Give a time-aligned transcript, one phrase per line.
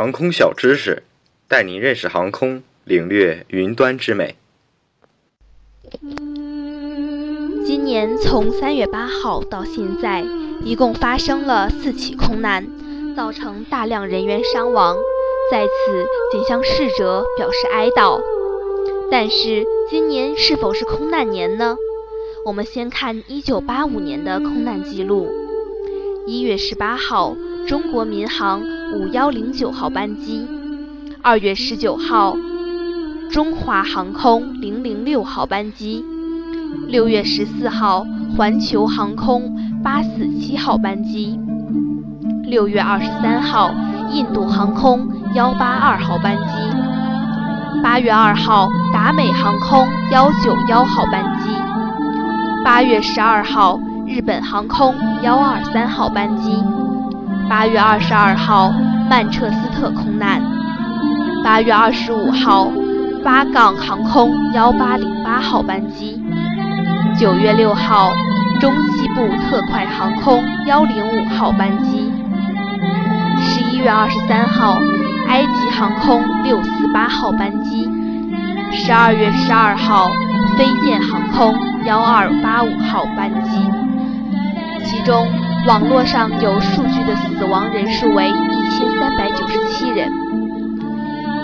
[0.00, 1.02] 航空小知识，
[1.46, 4.34] 带您认识航空，领略云端之美。
[7.66, 10.24] 今年从三月八号到现在，
[10.64, 12.66] 一共发生了四起空难，
[13.14, 14.96] 造成大量人员伤亡，
[15.50, 18.22] 在此仅向逝者表示哀悼。
[19.10, 21.76] 但是，今年是否是空难年呢？
[22.46, 25.30] 我们先看一九八五年的空难记录：
[26.26, 27.36] 一月十八号，
[27.66, 28.62] 中国民航
[28.92, 30.46] 五幺零九号班机；
[31.22, 32.36] 二月十九号，
[33.30, 36.04] 中华航空零零六号班机；
[36.88, 38.04] 六月十四号，
[38.36, 41.38] 环球航空八四七号班机；
[42.42, 43.72] 六月二十三号，
[44.12, 51.50] 印度航空幺八二号班机；八月二号，达美航空幺九幺号班机。
[52.64, 53.78] 八月十二号，
[54.08, 56.50] 日本航空幺二三号班机；
[57.50, 58.72] 八月二十二号，
[59.10, 60.40] 曼彻斯特空难；
[61.42, 62.70] 八月二十五号，
[63.24, 66.16] 巴港航空幺八零八号班机；
[67.18, 68.12] 九月六号，
[68.60, 72.12] 中西部特快航空幺零五号班机；
[73.40, 74.78] 十一月二十三号，
[75.26, 77.84] 埃及航空六四八号班机；
[78.70, 80.08] 十二月十二号，
[80.56, 81.52] 飞健航空。
[81.86, 83.58] 幺二八五号班机，
[84.84, 85.28] 其中
[85.66, 90.10] 网络上有数据的死亡人数为一千三百九十七人。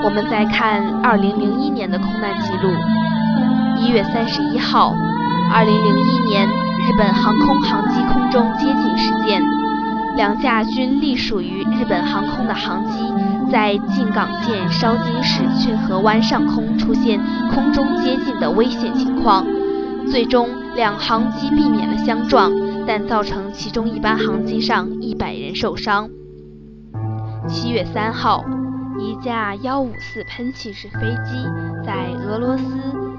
[0.05, 2.70] 我们再看二零零一年的空难记录：
[3.79, 4.95] 一月三十一号，
[5.53, 9.42] 二零零一年日本航空航机空中接近事件，
[10.17, 13.12] 两架均隶属于日本航空的航机
[13.51, 17.20] 在静冈县烧津市骏河湾上空出现
[17.53, 19.45] 空中接近的危险情况。
[20.09, 22.53] 最终，两航机避免了相撞，
[22.87, 26.09] 但造成其中一班航机上一百人受伤。
[27.48, 28.45] 七月三号，
[28.98, 31.45] 一架幺五四喷气式飞机
[31.84, 32.64] 在俄罗斯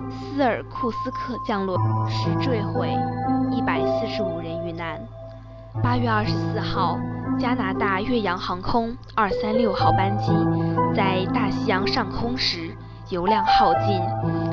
[0.10, 1.78] 斯尔库斯克降落
[2.10, 2.90] 时坠毁，
[3.52, 5.00] 一百四十五人遇难。
[5.84, 6.98] 八月二十四号，
[7.38, 10.32] 加拿大岳阳航空二三六号班机
[10.96, 12.72] 在大西洋上空时。
[13.10, 14.02] 油量耗尽，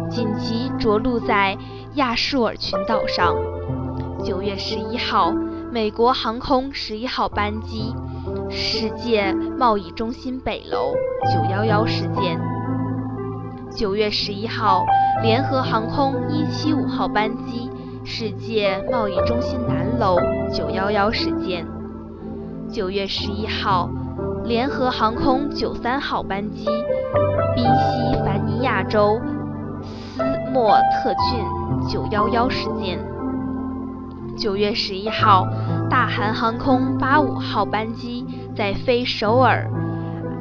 [0.09, 1.59] 紧急着陆在
[1.95, 3.35] 亚述尔群岛上。
[4.25, 5.35] 九月十一号，
[5.71, 7.95] 美国航空十一号班机
[8.49, 10.95] 世界贸易中心北楼
[11.31, 12.41] 九幺幺事件。
[13.77, 14.87] 九月十一号，
[15.23, 17.71] 联合航空一七五号班机
[18.03, 20.17] 世界贸易中心南楼
[20.51, 21.67] 九幺幺事件。
[22.73, 23.91] 九月十一号，
[24.45, 26.65] 联合航空九三号班机。
[27.55, 29.21] 宾夕凡尼亚州
[30.17, 33.14] 斯莫特郡九幺幺事件。
[34.37, 35.47] 九月十一号，
[35.89, 39.71] 大韩航空八五号班机在飞首尔、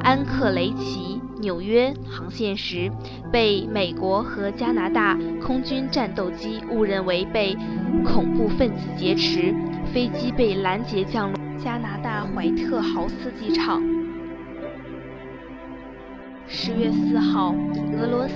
[0.00, 2.90] 安克雷奇、纽约航线时，
[3.32, 7.56] 被美国和加拿大空军战斗机误认为被
[8.04, 9.54] 恐怖分子劫持，
[9.92, 13.93] 飞机被拦截降落加拿大怀特豪斯机场。
[16.56, 17.52] 十月四号，
[17.98, 18.34] 俄罗斯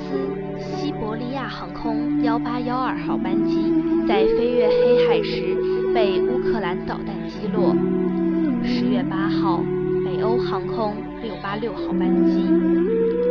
[0.59, 3.73] 西伯利亚航空幺八幺二号班机
[4.09, 5.57] 在飞越黑海时
[5.95, 7.73] 被乌克兰导弹击落。
[8.65, 9.63] 十月八号，
[10.05, 12.45] 北欧航空六八六号班机。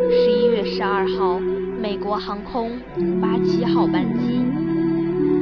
[0.10, 4.42] 十一月十二号，美国航空五八七号班机。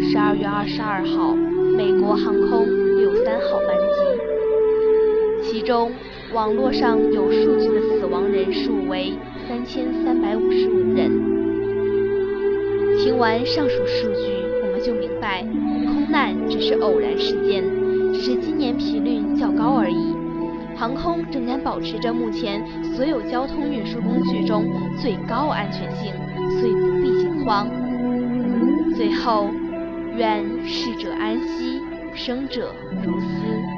[0.10, 1.36] 十二月二十二号，
[1.78, 2.66] 美国航空
[2.98, 5.44] 六三号班机。
[5.44, 5.92] 其中，
[6.34, 7.95] 网络上有数据的
[8.28, 9.14] 人数为。
[9.48, 11.12] 三千三百五十五人。
[12.98, 14.26] 听完上述数据，
[14.64, 17.64] 我们就明白，空难只是偶然事件，
[18.12, 20.16] 只是今年频率较高而已。
[20.76, 22.60] 航空仍然保持着目前
[22.96, 24.66] 所有交通运输工具中
[25.00, 26.12] 最高安全性，
[26.60, 27.70] 所以不必惊慌。
[28.96, 29.52] 最后，
[30.18, 31.80] 愿逝者安息，
[32.16, 33.75] 生者如斯。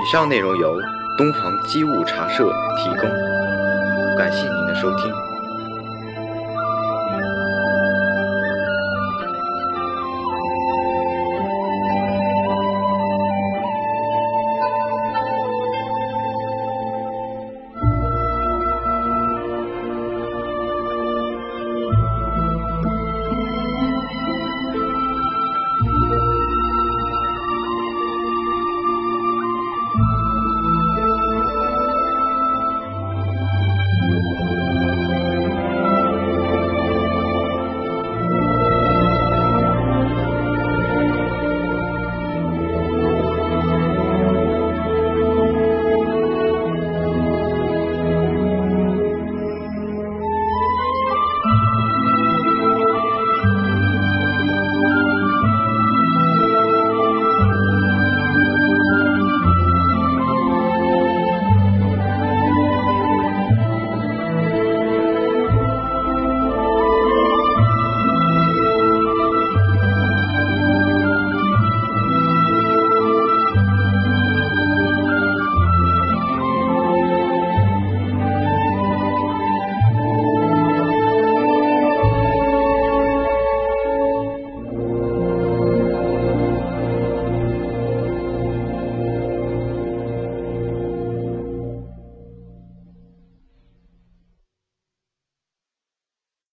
[0.00, 0.80] 以上内容由
[1.18, 3.10] 东鹏机务茶社提供，
[4.16, 5.29] 感谢您的收听。